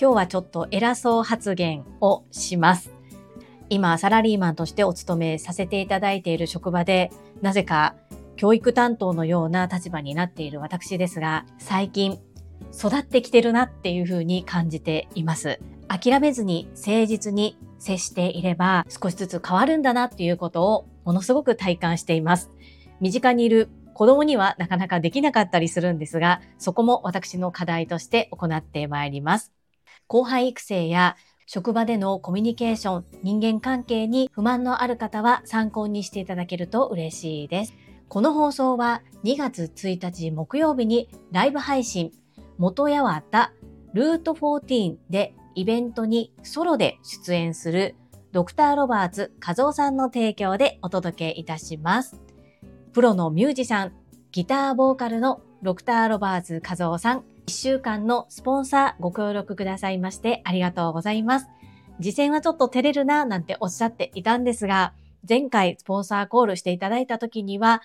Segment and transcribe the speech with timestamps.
[0.00, 2.90] 今日はちょっと偉そう発言をします。
[3.68, 7.10] 今、サラリーマンとしてお勤めさせていただいている職場で、
[7.40, 7.94] なぜか
[8.36, 12.18] 教育担当のような立場になっている私ですが、最近
[12.72, 15.60] 育ってきてるなっていうふうに感じています。
[15.88, 22.50] 諦めずに誠実に接していれば少しずつ変わるんだなっていうことをものすごく体感しています。
[23.00, 29.52] 身近にいる子供にはなかなかできなかったりするんですが、そこも私の課題として行ってまいります。
[30.06, 31.16] 後輩育成や
[31.46, 37.74] 職場でのコミュニケーション、人間関係に不満のある方は参考にしていただけると嬉しいです。
[38.08, 42.12] この放送は2月1日木曜日にライブ配信、
[42.58, 43.50] 元八幡
[43.94, 47.96] ルート14でイベントにソロで出演する
[48.32, 52.31] ドクターロバーツ和夫さんの提供でお届けいたします。
[52.92, 53.92] プロのミュージシャン、
[54.32, 61.48] ギターボーカルのドクターロバーツ和夫さん、1週間のスポンサーご協力くださいましてありがとうございます。
[62.02, 64.92] 次戦はちょっと照れるななんておっしゃっていたんですが、
[65.26, 67.80] 前回スポンサーコールしていただいた時には、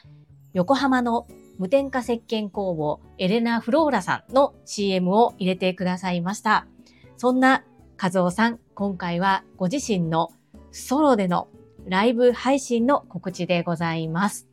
[0.52, 1.26] 横浜の
[1.58, 6.68] 無添加石鹸工房エレナ・フローラさんの CM を入れてくださいました。
[7.16, 7.64] そんな
[8.02, 10.32] 和夫さん、今回はご自身の
[10.72, 11.48] ソロでの
[11.86, 14.47] ライブ配信の告知でございます。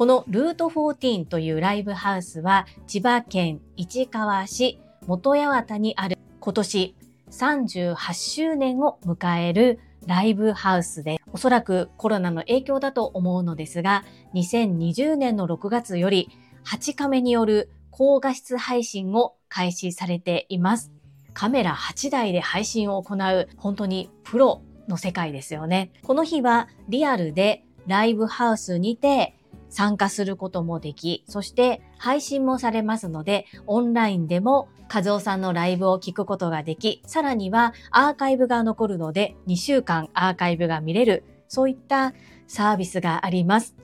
[0.00, 6.96] このルート14というライブハウスは千葉県市川市元八幡にある今年
[7.30, 16.30] 38周年を迎えるライブハウスで、おそらくコロナの影響だと思うのですが、2020年の6月より
[16.64, 20.90] 8カメによる高画質配信を開始されています。
[21.34, 25.92] カメラ8台で配信を行う本当にプロの世界ですよね。
[26.04, 29.36] この日はリアルでライブハウスにて
[29.70, 42.12] 参加することもでき、そして配信もされますので、オンラインでも和夫さんのライブを聞くことができ、さらにはアーカイブが残るので、2週間アーカイブが見れる、そういった
[42.46, 43.76] サービスがあります。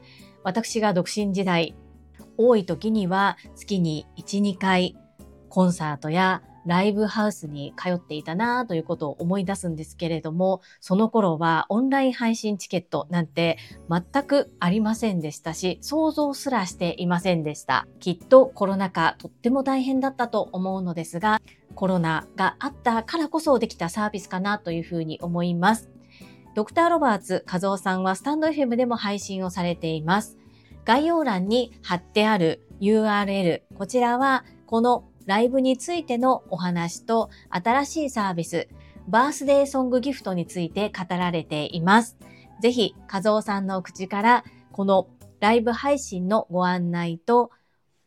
[0.43, 1.75] 私が独身時代、
[2.37, 4.97] 多い時には月に1、2回
[5.49, 17.87] コンサートやライブハウスに通っていたなということを思い出すんですけれども、その頃はオンライン配信チケットなんて全くありませんでしたし、想像すらしていませんでした。
[18.00, 21.41] きっとコロナ禍とっても大変だったと思うのですが、
[21.75, 25.91] コロナがあったからこそできたサービスかなというふうに思います。
[26.54, 30.38] ドクターロバーツ和夫さんはスタンド FM でも配信をされています。
[30.87, 38.69] 概要欄に貼ってある URL、こちらはこのライブについてのお話と新しいサービス、
[39.09, 42.16] バースデーソングギフトについて語られています。
[42.60, 45.09] ぜひ、和夫さんの口からこの
[45.41, 47.50] ライブ配信のご案内と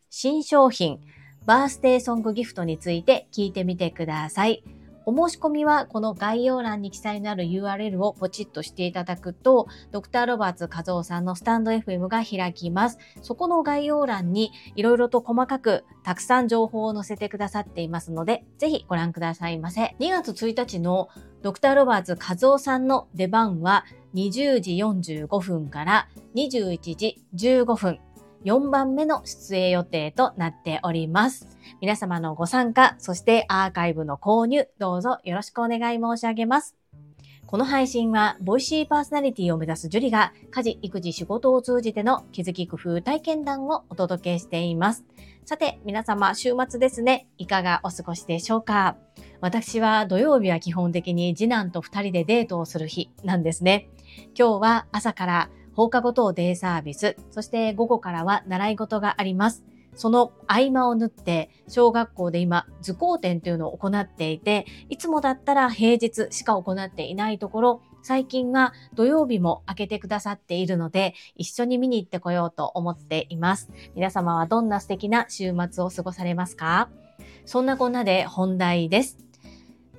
[0.08, 1.00] 新商品、
[1.46, 4.64] バースデーソングギフトについて聞いてみてください。
[5.06, 12.98] お申し込みはこの概要欄に記載のある URL をポチッとしていただくと、ドクターロバーツ和夫さんのスタンド FM が開きます。
[13.22, 19.96] そこの概要欄にいろいろと細かくたくさん情報を載せてくださっていますので、ぜひご覧くださいませ。
[19.98, 21.08] 2月1日の
[21.42, 23.84] ドクターロバーツ和夫さんの出番は
[24.14, 27.98] 20時45分から21時15分。
[28.44, 31.48] 4番目の出演予定となっております。
[31.80, 36.76] 皆様のご参加、そしてアーカイブの購入、どうぞよろしくお願い申し上げます。
[37.46, 45.04] この配信は、ボイシーパーソナリティを目指すジュリが、家事、育児、仕事を通じての気づき工夫体験談をお届けしています。
[45.44, 47.26] さて、皆様、週末ですね。
[47.38, 48.96] いかがお過ごしでしょうか？
[49.40, 53.88] 私は土曜日は基本的に次男と二人でデートをする日なんですね。
[54.38, 59.64] 今日は朝から放課後等デイサービス、そして午後からは習い事があります。
[59.94, 73.70] その合間を縫って、小学校で今、図工展というのを行っていて、いつもだったら平日しか行っていないところ、最近は土曜日も開けてくださっているので、一緒に見に行ってこようと思っています。
[73.94, 76.90] 皆様はどんな素敵な週末を過ごされますか？
[77.46, 79.16] そんなこんなで本題です。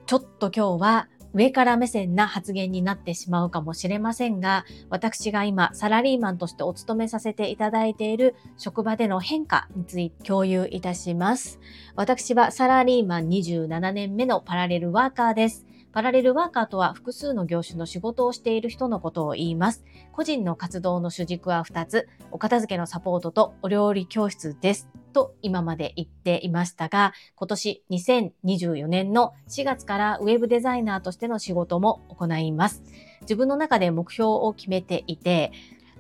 [0.06, 11.60] ちょっと今日は上から目線な発言になってしまうかもしれませんが、私が今サラリーマンとしてお勤めさせていただいている職場での変化について共有いたします。
[11.96, 15.66] 私はサラリーマン27年目のパラレルワーカーです。
[15.94, 19.84] パラレルワーカーとは複数の業種の仕事をしている人のことを言います。
[20.14, 24.90] 個人の活動の主軸は2つ、お片付けのサポートとお料理教室です。
[25.12, 32.84] と今まで言っていましたが、今年2024年の4月からウェブデザイナーとしての仕事も行います。
[33.22, 35.52] 自分の中で目標を決めていて、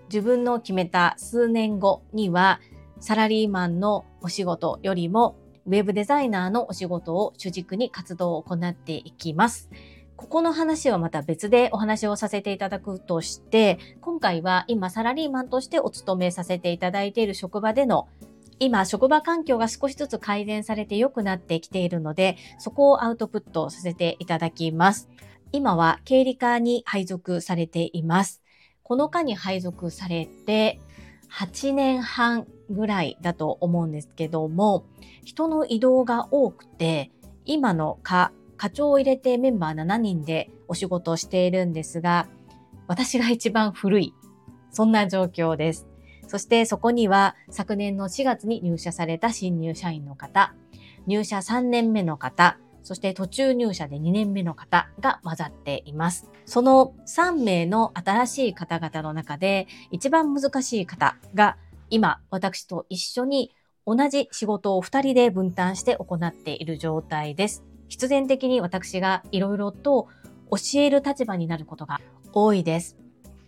[0.05, 2.59] 自分の決めた数年後には
[2.99, 9.69] サラリーマンのお仕事よりもウェブデザイナーのお仕事を主軸に活動を行っていきます。
[10.17, 18.07] ここの話はまた別でお話をさせていただくとして、今回は今サラリーマンとしてお勤めさせていただいている職場での
[18.61, 25.09] 今、職場環境が少しずつ改善されて良くなってきているので、そこをアウトプットさせていただきます。
[25.51, 28.43] 今は経理課に配属されています。
[28.83, 30.79] この課に配属されて
[31.31, 34.85] 8年半ぐらいだと思うんですけども、
[35.25, 37.09] 人の移動が多くて、
[37.45, 42.27] 今の課、課長を入れてメンバー7人でお仕事をしているんですが、
[42.85, 44.13] 私が一番古い、
[44.69, 45.90] そんな状況です。
[46.31, 50.55] そしてそこには昨年の4月に入社された新入社員の方、
[51.05, 56.31] 入社3年目の方、そして途中入社で2年目の方が混ざっています。
[56.45, 61.57] その3名の新しい方々の中で一番難しい方が
[61.89, 63.51] 今私と一緒に
[63.85, 67.65] 同じ仕事を2人で分担して行っている状態です。
[67.89, 70.07] 必然的に私がいろいろと
[70.49, 71.99] 教える立場になることが
[72.31, 73.00] 多いです。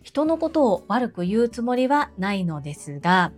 [0.03, 3.31] 人のことを悪く言うつもりはないのですが、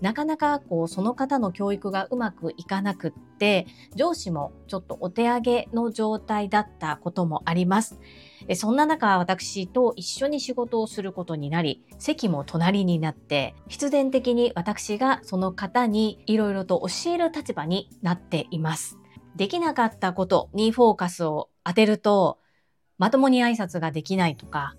[0.00, 7.98] なかなかこうその方の教育がうまくいかなくって、上司もちょっとお手上げの状態だったこともあります。
[8.54, 18.98] そんな中、私と一緒に仕事をすることになり、席も隣になって、必然的に私がその方にいろいろと教える立場になっています。
[19.34, 22.38] できなかったことにフォーカスを当てると、
[22.98, 24.74] まともに挨拶ができないとか、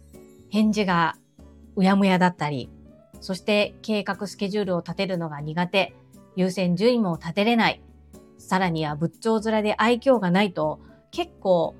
[0.50, 1.16] 返事が
[1.80, 2.70] うやむやだったり、
[3.22, 5.96] そして計画スケジュールを立てるのが苦手、
[6.36, 7.82] 優先順位も立てれない、
[8.38, 10.82] さらには仏頂面で愛嬌がないと
[11.12, 11.76] 結構、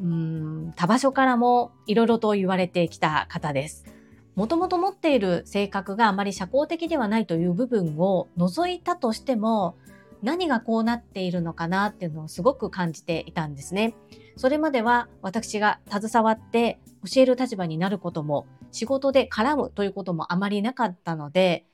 [0.00, 3.84] うん、他場所からもいろいろと言われてきた方です。
[4.34, 9.76] もともと持っている性格があまり社交的ではないという部分を除いたとしても、
[10.22, 13.94] 何がこうなっているのかなっていうのをすごく感じていたんですね。
[14.36, 21.66] それまでは私が携わって教える立場になることも仕事で絡むということもあまりなかったので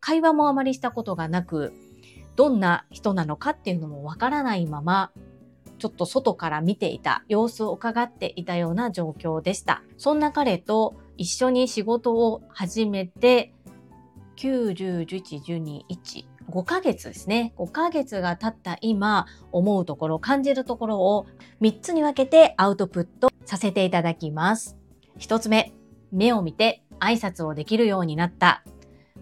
[0.00, 1.72] 会話もあまりしたことがなく
[2.36, 5.12] どんな人なのかっていうのもわからないまま
[5.78, 9.82] ちょっと外から見ていた様子を伺っていたような状況でした。
[9.96, 13.54] そんな彼と一緒に仕事を始めて
[14.36, 17.54] 9、10、11、12、1、5ヶ月ですね。
[17.56, 21.26] 5ヶ月が経った今、思うところ、感じるところを
[21.60, 24.76] 3つに分けてアウトプットさせていただきます。
[25.18, 25.72] 1つ目、
[26.12, 28.62] 目を見て挨拶をできるようになった。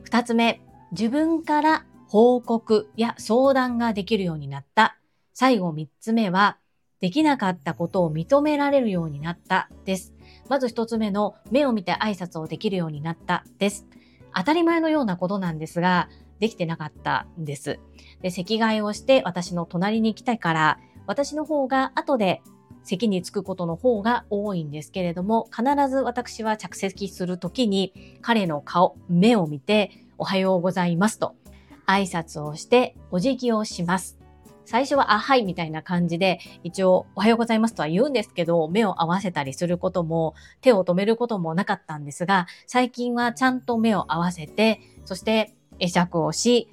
[0.04, 0.60] 2つ目、
[0.92, 4.98] 自分から報告や相談ができるようになった。
[5.34, 6.58] 最後3つ目は、
[7.00, 10.14] できなかったことを認められるようになったです。
[10.48, 13.86] まず1つ目の目を見て挨拶をできるようになったです。
[14.34, 16.08] 当たり前のようなことなんですが、
[16.40, 17.80] できてなかったんです。
[18.22, 22.42] で、席替えをして私の隣に来たから、私の方が後で
[22.82, 31.36] 席に着くことの方が多いんですけれども、必ず私は着席するときに彼の顔、目を見て、おはようございますと
[31.86, 34.18] 挨拶をしてお辞儀をします。
[34.68, 46.68] 最初はあはいみたいな感じで一応おはようございますとは言うんですけど目を合わせたりすることも手を止めることもなかったんですが最近はちゃんと目を合わせてそして会釈をし、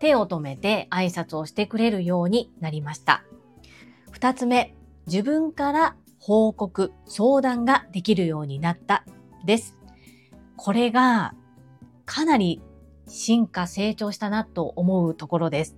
[0.00, 3.24] 手を止めて挨拶をしてくれるようになりました。
[4.10, 4.74] 二つ目、
[5.06, 9.04] 自分から報告、相談ができるようになった
[9.44, 9.76] です。
[10.56, 11.34] これが
[12.04, 12.60] かなり
[13.06, 15.76] 進化成長したなと思うところです。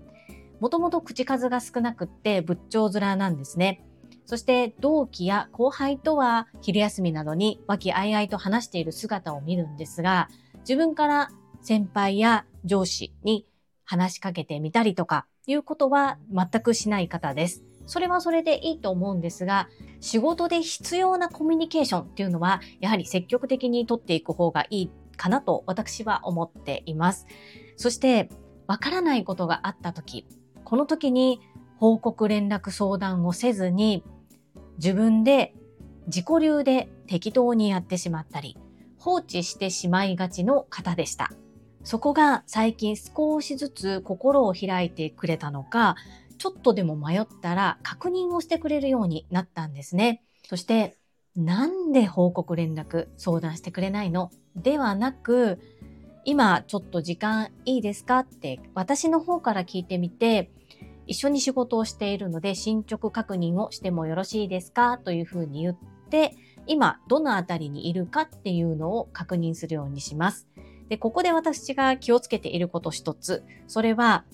[0.58, 3.84] もともと口数が少なくって仏頂面なんですね。
[4.26, 10.28] そして同期や後輩とは昼休みなどに和気あいあいと話している姿を見るんですが、
[10.60, 11.30] 自分から
[11.62, 13.46] 先輩や上司に
[13.84, 17.64] 話しかけてみたりとかいうことは全くしない方です。
[17.86, 19.68] それはそれでいいと思うんですが、
[20.00, 27.26] 仕事で必要なコミュニケーションっていうのは、やはり積極的に取っていく方がいいかなと私は思っています。
[27.76, 28.28] そして、
[28.68, 30.24] わからないことがあった時、
[30.64, 31.40] この時に
[31.78, 34.04] 報告連絡相談をせずに、
[34.76, 35.54] 自分で
[36.06, 38.56] 自己流で適当にやってしまったり、
[38.98, 41.30] 放置してしまいがちの方でした。
[41.82, 45.96] そこが最近少しずつ心を開いてくれたのか、
[46.38, 50.22] ちょっとでも迷ったら確認をしてくれるようになったんですね。
[50.48, 50.96] そして、
[51.36, 54.30] なんで報告連絡相談してくれないの？
[54.56, 55.58] ではなく、
[56.24, 60.50] 今ちょっと時間いいですかって私の方から聞いてみて、
[61.06, 64.98] 一緒に仕事をしているので進捗確認をしてもよろしいですか？
[64.98, 65.78] というふうに言っ
[66.10, 70.46] て、今どのあたりにいるかっていうのを確認するようにします。
[70.90, 73.44] で、ここで私が気をつけていること一つ。
[73.66, 74.24] それは、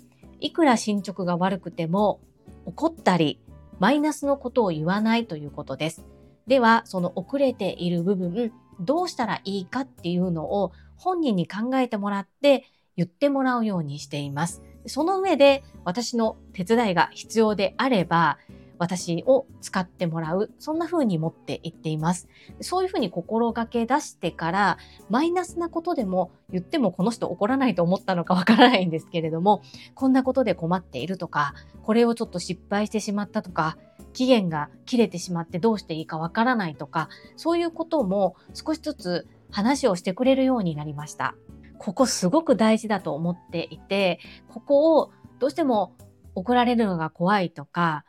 [0.41, 2.21] いくら進捗が悪くても、
[2.65, 3.41] 怒ったり、
[3.79, 6.05] マイナスのことを言わないということです。
[6.47, 12.65] では、その遅れている部分、どうしたらいいかっていうのを本人に考えてもらって
[12.97, 14.63] 言ってもらうようにしています。
[14.87, 18.39] その上で私の手伝いが必要であれば、
[18.79, 20.51] 私を使ってもらう。
[20.59, 22.29] そんな風に持っていっています。
[22.61, 24.79] そういう風に心がけ出してから、
[25.09, 29.63] マイナスなことでも言ってもこの人怒らないと思ったのかわからないんですけれども、
[29.95, 33.77] こんなことで困っているとか、これをちょっと失敗してしまったとか、
[34.13, 41.35] 期限が切れてしまってどうしていいかわからないとか、そういうことも少しずつ話をしてくれるようになりました。
[41.79, 44.19] ここすごく大事だと思っていて、
[44.49, 45.93] ここをどうしても
[46.35, 48.06] 怒られるのが怖いとか、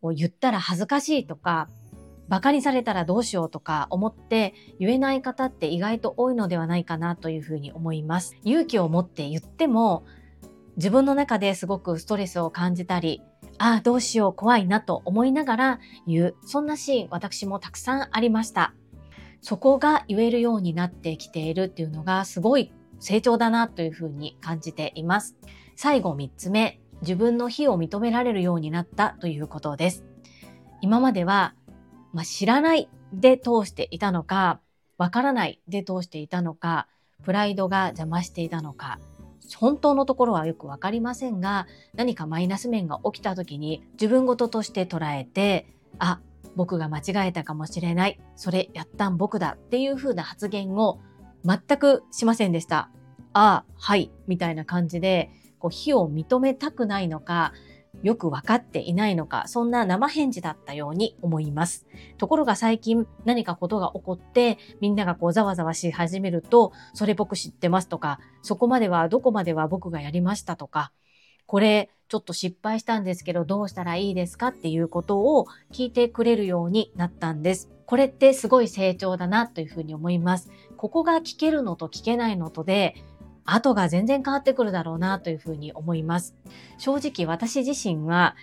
[0.00, 1.68] こう言ったら恥ずかしいとか、
[2.28, 8.36] 馬鹿にされたらどうしようとか思って言えない方って意外と多いのではないかなというふうに思います。
[8.44, 10.04] 勇気を持って言っても
[10.76, 13.22] 自分の中ですごくストレスを感じたり、
[13.58, 16.36] ああ、どうしよう怖いなと思いながら言う。
[16.46, 18.74] そんなシーン私もたくさんありました。
[19.40, 25.36] そこが言えるようになってきているっていうのがすごい成長だなというふうに感じています。
[25.76, 30.04] 最後3つ目、自分の非を認められるようになったということです。
[30.80, 31.54] 今までは、
[32.12, 34.60] まあ、知らないで通していたのか、
[34.96, 36.88] わからないで通していたのか、
[37.24, 38.98] プライドが邪魔していたのか、
[39.56, 45.66] 本当のところはよくわかりませんが、何かマイナス面が起きた時に自分事として捉えて、
[45.98, 46.20] あ、
[46.54, 48.20] 僕が間違えたかもしれない。
[48.36, 51.00] それやったん僕だっていう風な発言を
[51.44, 52.90] 全くしませんでした。
[53.32, 57.52] ああ、はい、みたいな感じで、こう非を認めたくないのか、
[58.02, 61.86] よく分かっていないのか、そんな生返事だったように思います。
[62.16, 70.92] ところが最近何かことが起こって、みんながこうざわざわし始めると、それ僕知ってますとか、そこまではどこまでは僕がやりましたとか、
[71.46, 77.70] これちょっと失敗したんですけどどうしたらいいですかっていうことを聞いてくれるようになったんです。
[77.86, 80.50] これってすごい成長だなというふうに思います。
[80.76, 82.94] ここが聞けるのと聞けないのとで
[83.54, 86.34] 後が全然変わってくるだろうなというふうに思います。
[86.78, 88.36] 正直私自身は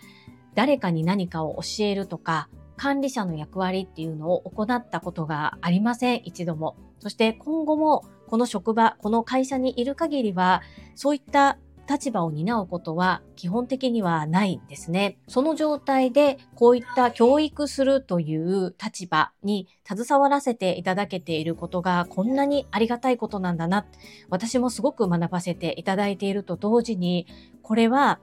[0.54, 6.76] 誰かに何かを教えるとか管理者の役割っていうのを行ったことがありません、一度も。
[7.00, 10.62] そして今後もこの職場、この会社にいる限りは、
[10.96, 11.58] そういった
[11.90, 15.18] 立場を担うことは基本的にはないんですね。
[15.28, 23.86] その状態でこういった教育するという立場に携わらせていただけていることがこんなにありがたいことなんだな。
[24.30, 27.28] 私もすごく学ばせていただいていると同時に、
[27.62, 28.20] これは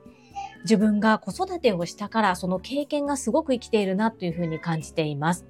[0.64, 5.46] 自分が子育てをしたからその経験がすごく生きているなというふうに感じています。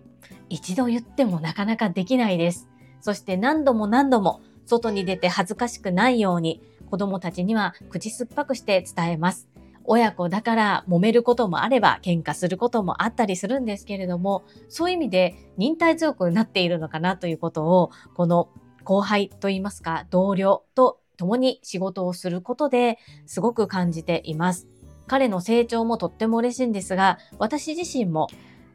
[0.49, 2.69] 一度言ってもなかなかできないです。
[3.01, 9.49] そして何度も何度も外に出て恥ずかしくないように子供たちには口酸っぱくして伝えます。
[9.85, 18.51] 親子だから揉めることもあれば喧嘩することもあったりするんですけれども、そういう意味で忍耐強くなっているのかなということを、この
[18.85, 24.69] 後輩といいますか、同僚と共に仕事をすることですごく感じています。
[25.07, 28.27] 彼の成長もとっても嬉しいんですが、私自身も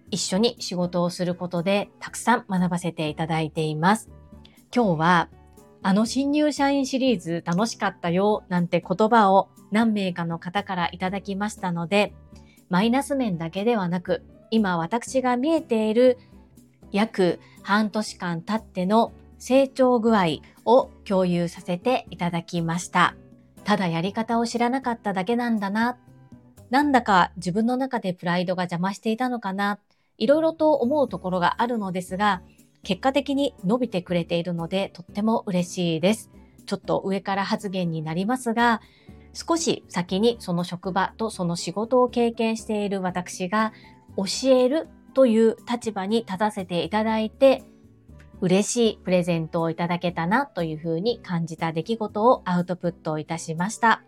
[0.09, 4.09] 一緒に仕事をすることでたくさん学ばせていただいています。
[4.75, 5.29] 今日は
[5.87, 12.13] あの新入社員シリーズ楽しかったよなんて言葉を何名かの方からいただきましたので、
[12.67, 16.17] マイナス面だけではなく、今私が見えている
[16.91, 23.15] 約半年間経っての成長具合を共有させていただきました。
[23.63, 25.97] ただやり方を知らなかっただけなんだな。
[26.69, 29.79] なんだか自分の中でプライドが邪魔していたのかな。
[30.17, 32.41] いろいろと思うところがあるのですが、
[32.87, 36.31] 結果的に伸びてくれているのでとっても嬉しいです。
[36.65, 38.79] ちょっと上から発言になりますが、
[39.33, 43.73] 少し先にその職場とその仕事を経験している私が
[44.15, 47.65] 教えるという立場に立たせていただいて、
[48.39, 54.01] 嬉しいプレゼントをいただけたなというふうに感じた出来事をアウトプットいたしました。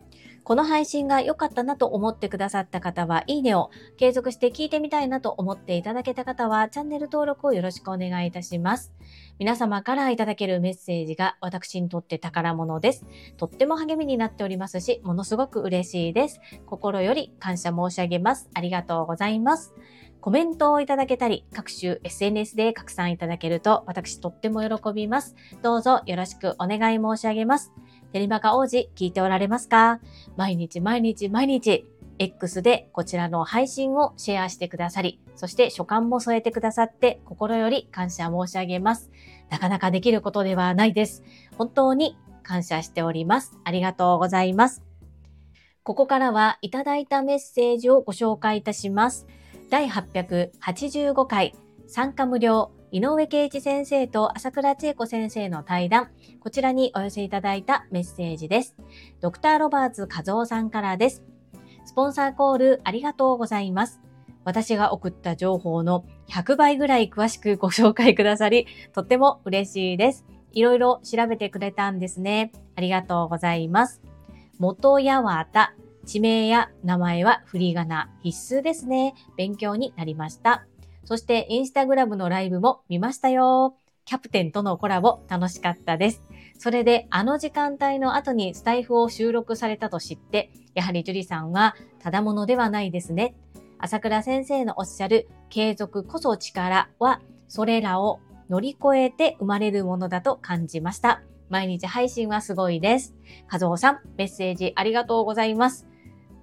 [0.50, 8.92] この配信が良かったなと思ってくださった方は、いいねを継続して聞いてみたいなと思っていただけた方は、チャンネル登録をよろしくお願いいたします。
[9.38, 13.06] 皆様からいただけるメッセージが私にとって宝物です。
[13.38, 16.42] とっても励みになっておりますし、ものすごく嬉しいです。
[16.66, 18.50] 心より感謝申し上げます。
[18.56, 19.76] ありがとうございます。
[20.20, 25.36] コメントをいただけたり、各種 SNS で拡散いただけると私とっても喜びます。
[25.62, 27.72] どうぞよろしくお願い申し上げます。
[28.12, 30.00] テレマカ王子聞いておられますか？
[30.36, 31.86] 毎日毎日毎日
[32.18, 39.10] X でこちらの配信をシェアしてくださり、そして書簡も添えてくださって心より感謝申し上げます。
[39.50, 41.24] なかなかできることではないです。
[41.58, 43.58] 本当に感謝しております。
[43.64, 44.84] ありがとうございます。
[45.84, 49.28] ここからはいただいたメッセージをご紹介いたします。
[49.70, 51.56] 第885回
[51.88, 58.76] 参加無料井上圭一先生と朝倉千恵子先生の対談、こちらにお寄せいただいたメッセージです。
[59.22, 61.24] ドクターロバーツ和夫さんからです。
[61.86, 64.02] スポンサーコールありがとうございます。
[64.44, 70.26] 私が送った情報の100倍ぐらい詳しくご紹介くださり、とっても嬉しいです。
[70.52, 72.52] いろいろ調べてくれたんですね。
[72.76, 74.02] ありがとうございます。
[74.58, 79.14] 元やわた、地名や名前は振り仮名必須ですね。
[79.38, 80.69] 勉強になりました。
[81.06, 83.76] そしてインスタグラムのライブも見ましたよ。
[84.06, 86.24] キャプテンとのコラボ楽しかったです。
[86.58, 93.36] それであの時間帯の後にスタイフを収録されたと知って、やはり樹里さんはただものではないですね。
[93.78, 101.22] 朝倉先生のおっしゃる継続こそ力は、それらを乗り越えて生まれるものだと感じました。
[101.50, 103.16] 毎日配信はすごいです。
[103.52, 105.88] 和夫さん、メッセージありがとうございます。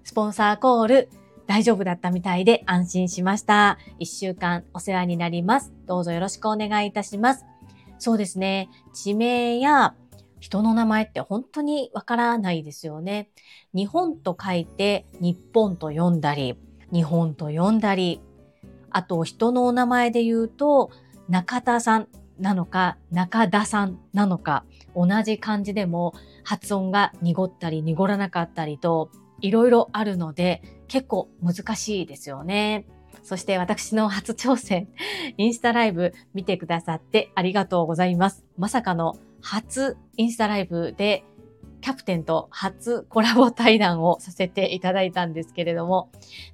[0.02, 1.08] スポンサーコール、
[1.46, 3.78] 大丈夫だったみたいで安心しました。
[3.98, 5.72] 一週間お世話になります。
[5.86, 7.44] どうぞよろしくお願いいたします。
[7.98, 8.68] そうですね。
[8.92, 9.94] 地名や
[10.40, 13.30] 人の名前って本当にわからないですよね。
[13.74, 16.58] 日本と書いて日本と読んだり、
[16.92, 18.20] 日本と読んだり、
[18.90, 20.90] あと人のお名前で言うと
[21.28, 29.10] 中田さんなのか中田さんなのか同じ漢字でも発音が濁ったり濁らなかったりと
[29.40, 32.86] いろいろあるので結構難しいですよね。
[33.22, 34.88] そして私の初挑戦、
[35.36, 38.44] インスタライブ見てくださってありがとうございます。
[38.56, 41.24] まさかの初インスタライブで
[41.80, 46.10] キャプテンと初コラボ対談をさせていただいたんですけれども、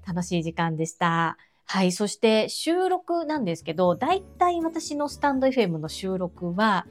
[0.07, 1.37] 楽しい時間でした。
[1.65, 1.93] はい。
[1.93, 6.87] そして収録なんですけど、だいたい私のスタンド FM の収録は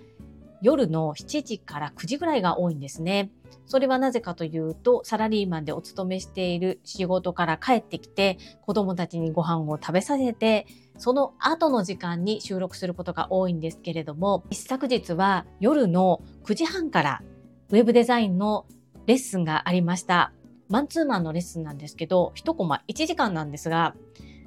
[0.61, 3.31] 夜の7時から9時ぐらいが多いんですね。
[3.65, 17.21] それはなぜかというと、サラリーマンでお勤めしている仕事から帰ってきて、子供たちにご飯を食べさせて、その後の時間に収録することが多いんですけれども、一昨日は夜の9時半から
[17.69, 18.65] ウェブデザインの
[19.07, 20.33] レッスンがありました。
[20.69, 23.95] マンツーマンのレッスンなんですけど、1コマ1時間なんですが、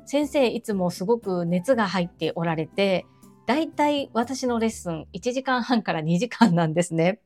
[0.06, 3.06] 先生いつもすごく熱が入っておられて、
[3.46, 7.20] だいたい私のレッスン1時間半から2時間なんですね。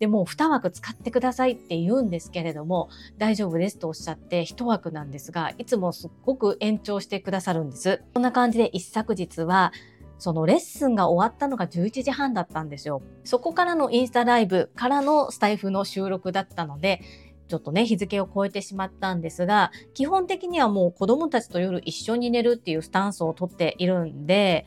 [0.00, 8.02] で、もう2枠使ってくださいって言うんですけれども、大丈夫ですとおっしゃって1枠なんですが、いつもすっごく延長してくださるんです。
[8.14, 9.72] こんな感じで一昨日は、
[10.18, 13.00] そのレッスンが終わったのが11時半だったんですよ。
[13.24, 17.00] そこからのインスタライブからのスタイフの収録だったので、
[17.48, 24.66] ちょっとね、日付を超えてしまったんですが、基本的にはもう子供たちと夜一緒に寝るっていうスタンスをとっているんで、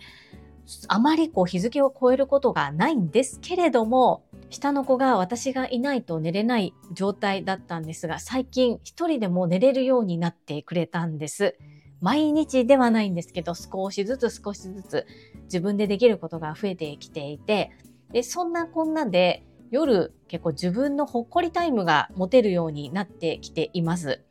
[0.88, 11.58] あまりこう日付を超えることがないんですけれども、下の子が私がいないと寝れない状態だったんですが、最近一人でも寝れるようになってくれたんです。
[12.02, 15.06] 毎日ではないんですけど、少しずつ少しずつ
[15.46, 17.72] 自分でできることが増えてきていて、
[18.12, 24.22] で、そんなこんなで夜結構自分のほっこりタイムが持てるようになってきています。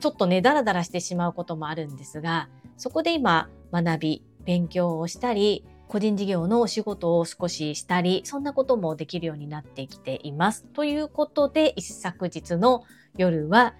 [0.00, 10.64] ちょっとね、ダラダラしてしまうこともあるんですが、そこで今学び、勉強をしたり、個人事業のお仕事を少ししたり、そんなこともできるようになってきています。
[10.72, 12.82] ということで、一昨日の
[13.18, 13.74] 夜は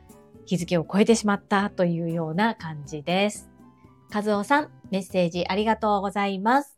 [0.44, 3.48] 日付を超えてしまったというような感じです。
[4.12, 6.77] 和夫さん、メッセージありがとうございます。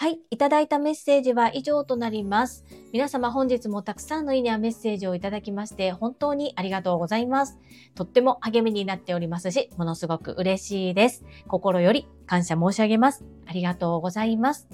[0.00, 0.20] はい。
[0.30, 2.64] いただいたメッセージは以上となります。
[2.92, 7.58] 皆様本日もたくさんのいいねやメッセージをいただきまして本当にありがとうございます。
[7.96, 11.24] とっても励みになっておりますし、ものすごく嬉しいです。
[11.48, 13.24] 心より感謝申し上げます。
[13.44, 14.68] ありがとうございます。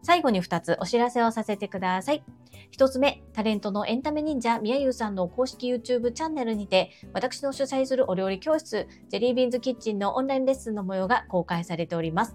[0.00, 2.24] 最後に2つお知らせをさせてください。
[2.74, 12.34] 1つ目、タレントのエンタメ忍者みやゆうさんの公式 YouTube チャンネルにて、私の主催するお料理教室、ジェリービーンズキッチンのオンラインレッスンの模様が公開されております。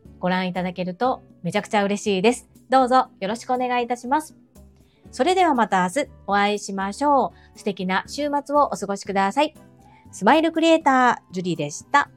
[0.21, 2.47] ご覧いただけるとめちゃくちゃ嬉しいです。
[2.69, 4.37] どうぞよろしくお願いいたします。
[5.11, 7.59] それではまた明日お会いしましょう。
[7.59, 9.53] 素敵な週末をお過ごしください。
[10.11, 12.09] スマイルクリエイター、ジュリーでした。